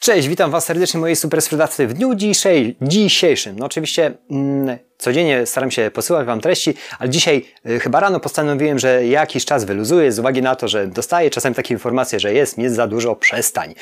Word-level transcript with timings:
Cześć, 0.00 0.28
witam 0.28 0.50
Was 0.50 0.64
serdecznie 0.64 1.00
mojej 1.00 1.16
super 1.16 1.42
sprzedawcy 1.42 1.86
w 1.86 1.92
dniu 1.92 2.14
dzisiej, 2.14 2.76
dzisiejszym. 2.82 3.58
No 3.58 3.66
oczywiście 3.66 4.12
mm, 4.30 4.78
codziennie 4.98 5.46
staram 5.46 5.70
się 5.70 5.90
posyłać 5.90 6.26
Wam 6.26 6.40
treści, 6.40 6.74
ale 6.98 7.10
dzisiaj 7.10 7.44
y, 7.66 7.80
chyba 7.80 8.00
rano 8.00 8.20
postanowiłem, 8.20 8.78
że 8.78 9.06
jakiś 9.06 9.44
czas 9.44 9.64
wyluzuję 9.64 10.12
z 10.12 10.18
uwagi 10.18 10.42
na 10.42 10.56
to, 10.56 10.68
że 10.68 10.86
dostaję 10.86 11.30
czasami 11.30 11.54
takie 11.54 11.74
informacje, 11.74 12.20
że 12.20 12.32
jest, 12.32 12.58
jest 12.58 12.76
za 12.76 12.86
dużo, 12.86 13.16
przestań. 13.16 13.74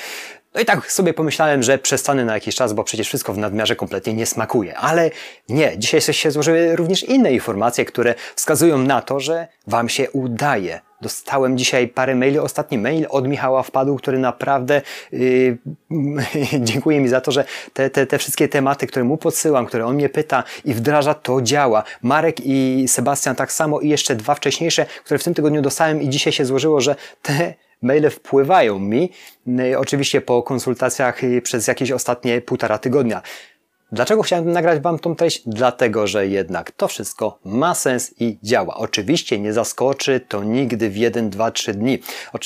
No 0.54 0.60
i 0.60 0.64
tak 0.64 0.92
sobie 0.92 1.14
pomyślałem, 1.14 1.62
że 1.62 1.78
przestanę 1.78 2.24
na 2.24 2.34
jakiś 2.34 2.54
czas, 2.54 2.72
bo 2.72 2.84
przecież 2.84 3.06
wszystko 3.06 3.32
w 3.32 3.38
nadmiarze 3.38 3.76
kompletnie 3.76 4.14
nie 4.14 4.26
smakuje. 4.26 4.76
Ale 4.76 5.10
nie, 5.48 5.78
dzisiaj 5.78 6.00
się 6.00 6.30
złożyły 6.30 6.76
również 6.76 7.02
inne 7.02 7.32
informacje, 7.32 7.84
które 7.84 8.14
wskazują 8.34 8.78
na 8.78 9.02
to, 9.02 9.20
że 9.20 9.48
Wam 9.66 9.88
się 9.88 10.10
udaje. 10.10 10.80
Dostałem 11.00 11.58
dzisiaj 11.58 11.88
parę 11.88 12.14
maili. 12.14 12.38
Ostatni 12.38 12.78
mail 12.78 13.06
od 13.10 13.28
Michała 13.28 13.62
wpadł, 13.62 13.96
który 13.96 14.18
naprawdę 14.18 14.82
yy, 15.12 15.58
dziękuję 16.60 17.00
mi 17.00 17.08
za 17.08 17.20
to, 17.20 17.32
że 17.32 17.44
te, 17.72 17.90
te, 17.90 18.06
te 18.06 18.18
wszystkie 18.18 18.48
tematy, 18.48 18.86
które 18.86 19.04
mu 19.04 19.16
podsyłam, 19.16 19.66
które 19.66 19.86
on 19.86 19.94
mnie 19.94 20.08
pyta 20.08 20.44
i 20.64 20.74
wdraża, 20.74 21.14
to 21.14 21.42
działa. 21.42 21.82
Marek 22.02 22.36
i 22.40 22.84
Sebastian 22.88 23.36
tak 23.36 23.52
samo 23.52 23.80
i 23.80 23.88
jeszcze 23.88 24.16
dwa 24.16 24.34
wcześniejsze, 24.34 24.86
które 25.04 25.18
w 25.18 25.24
tym 25.24 25.34
tygodniu 25.34 25.62
dostałem 25.62 26.02
i 26.02 26.08
dzisiaj 26.08 26.32
się 26.32 26.44
złożyło, 26.44 26.80
że 26.80 26.96
te 27.22 27.54
maile 27.82 28.10
wpływają 28.10 28.78
mi, 28.78 29.10
yy, 29.46 29.78
oczywiście 29.78 30.20
po 30.20 30.42
konsultacjach 30.42 31.22
yy, 31.22 31.42
przez 31.42 31.66
jakieś 31.66 31.92
ostatnie 31.92 32.40
półtora 32.40 32.78
tygodnia. 32.78 33.22
Dlaczego 33.92 34.22
chciałem 34.22 34.52
nagrać 34.52 34.80
Wam 34.80 34.98
tą 34.98 35.16
treść? 35.16 35.42
Dlatego, 35.46 36.06
że 36.06 36.26
jednak 36.26 36.70
to 36.70 36.88
wszystko 36.88 37.38
ma 37.44 37.74
sens 37.74 38.14
i 38.20 38.38
działa. 38.42 38.76
Oczywiście 38.76 39.38
nie 39.38 39.52
zaskoczy 39.52 40.20
to 40.28 40.44
nigdy 40.44 40.90
w 40.90 40.96
1, 40.96 41.30
2, 41.30 41.50
3 41.50 41.74
dni. 41.74 41.98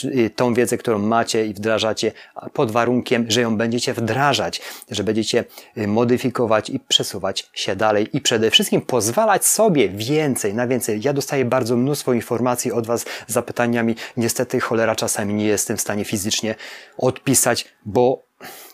Y, 0.05 0.31
tą 0.31 0.55
wiedzę, 0.55 0.79
którą 0.79 0.99
macie 0.99 1.47
i 1.47 1.55
wdrażacie 1.55 2.13
pod 2.53 2.71
warunkiem, 2.71 3.27
że 3.29 3.41
ją 3.41 3.57
będziecie 3.57 3.95
wdrażać, 3.95 4.61
że 4.91 5.05
będziecie 5.05 5.45
y, 5.79 5.87
modyfikować 5.87 6.71
i 6.71 6.81
przesuwać 6.81 7.51
się 7.55 7.77
dalej 7.77 8.17
i 8.17 8.21
przede 8.21 8.51
wszystkim 8.51 8.81
pozwalać 8.81 9.47
sobie 9.47 9.89
więcej, 9.89 10.55
na 10.55 10.67
więcej. 10.67 11.01
Ja 11.05 11.13
dostaję 11.13 11.45
bardzo 11.45 11.77
mnóstwo 11.77 12.13
informacji 12.13 12.73
od 12.73 12.87
Was 12.87 13.05
z 13.29 13.33
zapytaniami. 13.33 13.95
Niestety 14.17 14.61
cholera 14.61 14.97
czasami 14.97 15.35
nie 15.35 15.47
jestem 15.47 15.77
w 15.77 15.81
stanie 15.81 16.05
fizycznie 16.05 16.55
odpisać, 16.99 17.65
bo 17.85 18.32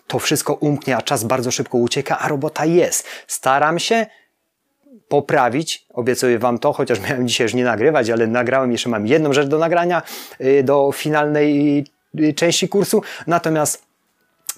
to 0.09 0.19
wszystko 0.19 0.55
umknie, 0.55 0.97
a 0.97 1.03
czas 1.03 1.25
bardzo 1.25 1.51
szybko 1.51 1.79
ucieka, 1.79 2.19
a 2.19 2.29
robota 2.29 2.65
jest. 2.65 3.07
Staram 3.27 3.79
się 3.79 4.07
poprawić, 5.09 5.87
obiecuję 5.95 6.39
Wam 6.39 6.59
to, 6.59 6.73
chociaż 6.73 7.01
miałem 7.09 7.29
dzisiaj 7.29 7.45
już 7.45 7.55
nie 7.55 7.65
nagrywać, 7.65 8.11
ale 8.11 8.27
nagrałem, 8.27 8.73
jeszcze 8.73 8.89
mam 8.89 9.07
jedną 9.07 9.33
rzecz 9.33 9.49
do 9.49 9.59
nagrania, 9.59 10.03
y, 10.41 10.63
do 10.63 10.93
finalnej 10.93 11.85
y, 12.21 12.35
części 12.35 12.69
kursu, 12.69 13.03
natomiast, 13.27 13.83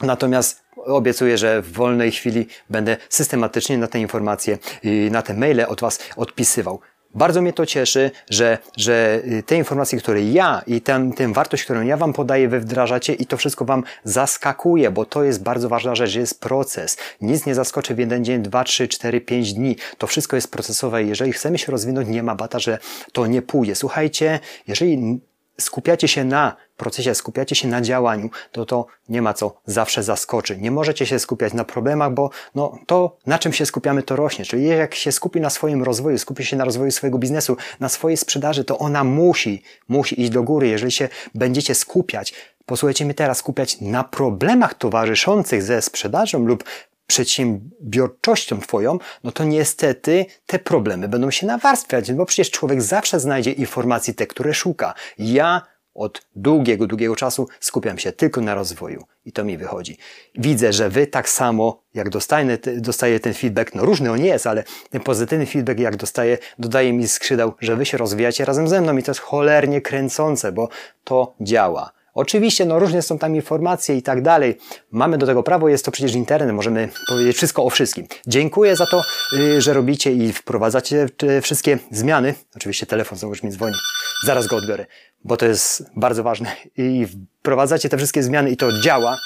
natomiast 0.02 0.62
obiecuję, 0.76 1.38
że 1.38 1.62
w 1.62 1.72
wolnej 1.72 2.12
chwili 2.12 2.46
będę 2.70 2.96
systematycznie 3.08 3.78
na 3.78 3.86
te 3.86 4.00
informacje, 4.00 4.58
y, 4.84 5.08
na 5.10 5.22
te 5.22 5.34
maile 5.34 5.64
od 5.68 5.80
Was 5.80 5.98
odpisywał. 6.16 6.80
Bardzo 7.14 7.42
mnie 7.42 7.52
to 7.52 7.66
cieszy, 7.66 8.10
że, 8.30 8.58
że 8.76 9.22
y, 9.24 9.42
te 9.42 9.56
informacje, 9.56 9.98
które 9.98 10.22
ja 10.22 10.62
i 10.66 10.80
tę, 10.80 11.12
wartość, 11.32 11.64
którą 11.64 11.82
ja 11.82 11.96
Wam 11.96 12.12
podaję, 12.12 12.48
Wy 12.48 12.60
wdrażacie 12.60 13.14
i 13.14 13.26
to 13.26 13.36
wszystko 13.36 13.64
Wam 13.64 13.84
zaskakuje, 14.04 14.90
bo 14.90 15.04
to 15.04 15.24
jest 15.24 15.42
bardzo 15.42 15.68
ważna 15.68 15.94
rzecz, 15.94 16.14
jest 16.14 16.40
proces. 16.40 16.96
Nic 17.20 17.46
nie 17.46 17.54
zaskoczy 17.54 17.94
w 17.94 17.98
jeden 17.98 18.24
dzień, 18.24 18.42
dwa, 18.42 18.64
trzy, 18.64 18.88
cztery, 18.88 19.20
pięć 19.20 19.52
dni. 19.52 19.76
To 19.98 20.06
wszystko 20.06 20.36
jest 20.36 20.50
procesowe 20.50 21.04
jeżeli 21.04 21.32
chcemy 21.32 21.58
się 21.58 21.72
rozwinąć, 21.72 22.08
nie 22.08 22.22
ma 22.22 22.34
bata, 22.34 22.58
że 22.58 22.78
to 23.12 23.26
nie 23.26 23.42
pójdzie. 23.42 23.74
Słuchajcie, 23.74 24.40
jeżeli 24.66 25.20
skupiacie 25.60 26.08
się 26.08 26.24
na 26.24 26.56
procesie, 26.76 27.14
skupiacie 27.14 27.54
się 27.56 27.68
na 27.68 27.80
działaniu, 27.80 28.30
to 28.52 28.66
to 28.66 28.86
nie 29.08 29.22
ma 29.22 29.34
co 29.34 29.60
zawsze 29.66 30.02
zaskoczy. 30.02 30.56
Nie 30.56 30.70
możecie 30.70 31.06
się 31.06 31.18
skupiać 31.18 31.52
na 31.52 31.64
problemach, 31.64 32.14
bo 32.14 32.30
no, 32.54 32.78
to, 32.86 33.16
na 33.26 33.38
czym 33.38 33.52
się 33.52 33.66
skupiamy, 33.66 34.02
to 34.02 34.16
rośnie. 34.16 34.44
Czyli 34.44 34.66
jak 34.66 34.94
się 34.94 35.12
skupi 35.12 35.40
na 35.40 35.50
swoim 35.50 35.82
rozwoju, 35.82 36.18
skupi 36.18 36.44
się 36.44 36.56
na 36.56 36.64
rozwoju 36.64 36.90
swojego 36.90 37.18
biznesu, 37.18 37.56
na 37.80 37.88
swojej 37.88 38.16
sprzedaży, 38.16 38.64
to 38.64 38.78
ona 38.78 39.04
musi, 39.04 39.62
musi 39.88 40.20
iść 40.20 40.30
do 40.30 40.42
góry. 40.42 40.68
Jeżeli 40.68 40.92
się 40.92 41.08
będziecie 41.34 41.74
skupiać, 41.74 42.34
posłuchajcie 42.66 43.04
mnie 43.04 43.14
teraz, 43.14 43.38
skupiać 43.38 43.80
na 43.80 44.04
problemach 44.04 44.74
towarzyszących 44.74 45.62
ze 45.62 45.82
sprzedażą 45.82 46.44
lub 46.44 46.64
przedsiębiorczością 47.10 48.60
Twoją, 48.60 48.98
no 49.24 49.32
to 49.32 49.44
niestety 49.44 50.26
te 50.46 50.58
problemy 50.58 51.08
będą 51.08 51.30
się 51.30 51.46
nawarstwiać, 51.46 52.12
bo 52.12 52.26
przecież 52.26 52.50
człowiek 52.50 52.82
zawsze 52.82 53.20
znajdzie 53.20 53.52
informacji 53.52 54.14
te, 54.14 54.26
które 54.26 54.54
szuka. 54.54 54.94
Ja 55.18 55.62
od 55.94 56.22
długiego, 56.36 56.86
długiego 56.86 57.16
czasu 57.16 57.48
skupiam 57.60 57.98
się 57.98 58.12
tylko 58.12 58.40
na 58.40 58.54
rozwoju 58.54 59.04
i 59.24 59.32
to 59.32 59.44
mi 59.44 59.58
wychodzi. 59.58 59.98
Widzę, 60.34 60.72
że 60.72 60.88
Wy 60.90 61.06
tak 61.06 61.28
samo, 61.28 61.82
jak 61.94 62.10
dostaję, 62.10 62.58
dostaję 62.76 63.20
ten 63.20 63.34
feedback, 63.34 63.74
no 63.74 63.84
różny 63.84 64.12
on 64.12 64.24
jest, 64.24 64.46
ale 64.46 64.64
ten 64.90 65.00
pozytywny 65.00 65.46
feedback, 65.46 65.80
jak 65.80 65.96
dostaję, 65.96 66.38
dodaje 66.58 66.92
mi 66.92 67.08
skrzydeł, 67.08 67.52
że 67.60 67.76
Wy 67.76 67.86
się 67.86 67.98
rozwijacie 67.98 68.44
razem 68.44 68.68
ze 68.68 68.80
mną 68.80 68.96
i 68.96 69.02
to 69.02 69.10
jest 69.10 69.20
cholernie 69.20 69.80
kręcące, 69.80 70.52
bo 70.52 70.68
to 71.04 71.34
działa. 71.40 71.92
Oczywiście, 72.14 72.64
no 72.64 72.78
różne 72.78 73.02
są 73.02 73.18
tam 73.18 73.36
informacje 73.36 73.96
i 73.96 74.02
tak 74.02 74.22
dalej. 74.22 74.58
Mamy 74.90 75.18
do 75.18 75.26
tego 75.26 75.42
prawo, 75.42 75.68
jest 75.68 75.84
to 75.84 75.90
przecież 75.90 76.14
internet, 76.14 76.54
możemy 76.54 76.88
powiedzieć 77.08 77.36
wszystko 77.36 77.64
o 77.64 77.70
wszystkim. 77.70 78.06
Dziękuję 78.26 78.76
za 78.76 78.86
to, 78.86 79.02
y, 79.38 79.60
że 79.60 79.72
robicie 79.72 80.12
i 80.12 80.32
wprowadzacie 80.32 81.08
te 81.16 81.40
wszystkie 81.40 81.78
zmiany. 81.90 82.34
Oczywiście 82.56 82.86
telefon 82.86 83.18
znowu 83.18 83.34
mi 83.42 83.50
dzwoni. 83.52 83.76
Zaraz 84.24 84.46
go 84.46 84.56
odbiorę, 84.56 84.86
bo 85.24 85.36
to 85.36 85.46
jest 85.46 85.90
bardzo 85.96 86.22
ważne. 86.22 86.56
I 86.76 87.06
wprowadzacie 87.40 87.88
te 87.88 87.96
wszystkie 87.96 88.22
zmiany 88.22 88.50
i 88.50 88.56
to 88.56 88.80
działa, 88.80 89.18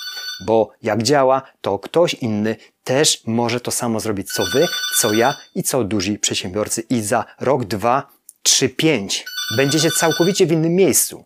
bo 0.46 0.70
jak 0.82 1.02
działa, 1.02 1.42
to 1.60 1.78
ktoś 1.78 2.14
inny 2.14 2.56
też 2.84 3.22
może 3.26 3.60
to 3.60 3.70
samo 3.70 4.00
zrobić, 4.00 4.32
co 4.32 4.44
wy, 4.52 4.66
co 5.00 5.12
ja 5.12 5.34
i 5.54 5.62
co 5.62 5.84
duzi 5.84 6.18
przedsiębiorcy. 6.18 6.82
I 6.90 7.02
za 7.02 7.24
rok, 7.40 7.64
dwa, 7.64 8.08
trzy, 8.42 8.68
pięć 8.68 9.24
będziecie 9.56 9.90
całkowicie 9.90 10.46
w 10.46 10.52
innym 10.52 10.74
miejscu 10.74 11.24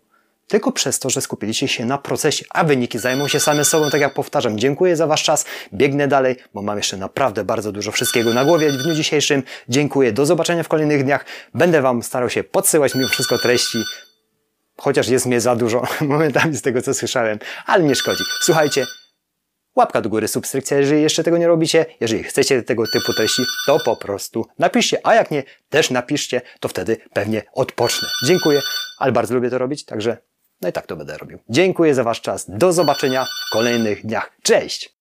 tylko 0.49 0.71
przez 0.71 0.99
to, 0.99 1.09
że 1.09 1.21
skupiliście 1.21 1.67
się 1.67 1.85
na 1.85 1.97
procesie, 1.97 2.45
a 2.49 2.63
wyniki 2.63 2.99
zajmą 2.99 3.27
się 3.27 3.39
same 3.39 3.65
sobą, 3.65 3.89
tak 3.89 4.01
jak 4.01 4.13
powtarzam. 4.13 4.59
Dziękuję 4.59 4.95
za 4.95 5.07
Wasz 5.07 5.23
czas, 5.23 5.45
biegnę 5.73 6.07
dalej, 6.07 6.35
bo 6.53 6.61
mam 6.61 6.77
jeszcze 6.77 6.97
naprawdę 6.97 7.43
bardzo 7.43 7.71
dużo 7.71 7.91
wszystkiego 7.91 8.33
na 8.33 8.45
głowie 8.45 8.71
w 8.71 8.77
dniu 8.77 8.95
dzisiejszym. 8.95 9.43
Dziękuję, 9.69 10.11
do 10.11 10.25
zobaczenia 10.25 10.63
w 10.63 10.67
kolejnych 10.67 11.03
dniach. 11.03 11.25
Będę 11.53 11.81
Wam 11.81 12.03
starał 12.03 12.29
się 12.29 12.43
podsyłać 12.43 12.95
mimo 12.95 13.07
wszystko 13.07 13.37
treści, 13.37 13.83
chociaż 14.77 15.07
jest 15.07 15.25
mnie 15.25 15.41
za 15.41 15.55
dużo 15.55 15.83
momentami 16.01 16.55
z 16.55 16.61
tego, 16.61 16.81
co 16.81 16.93
słyszałem, 16.93 17.39
ale 17.65 17.83
nie 17.83 17.95
szkodzi. 17.95 18.23
Słuchajcie, 18.41 18.85
łapka 19.75 20.01
do 20.01 20.09
góry, 20.09 20.27
subskrypcja, 20.27 20.77
jeżeli 20.77 21.01
jeszcze 21.01 21.23
tego 21.23 21.37
nie 21.37 21.47
robicie. 21.47 21.85
Jeżeli 21.99 22.23
chcecie 22.23 22.63
tego 22.63 22.83
typu 22.93 23.13
treści, 23.13 23.43
to 23.65 23.77
po 23.85 23.95
prostu 23.95 24.45
napiszcie, 24.59 24.97
a 25.03 25.15
jak 25.15 25.31
nie, 25.31 25.43
też 25.69 25.89
napiszcie, 25.89 26.41
to 26.59 26.67
wtedy 26.67 26.97
pewnie 27.13 27.43
odpocznę. 27.53 28.07
Dziękuję, 28.25 28.61
ale 28.97 29.11
bardzo 29.11 29.35
lubię 29.35 29.49
to 29.49 29.57
robić, 29.57 29.85
także 29.85 30.17
no 30.61 30.69
i 30.69 30.71
tak 30.71 30.87
to 30.87 30.95
będę 30.95 31.17
robił. 31.17 31.39
Dziękuję 31.49 31.95
za 31.95 32.03
Wasz 32.03 32.21
czas. 32.21 32.45
Do 32.49 32.73
zobaczenia 32.73 33.25
w 33.25 33.53
kolejnych 33.53 34.05
dniach. 34.05 34.31
Cześć! 34.43 34.98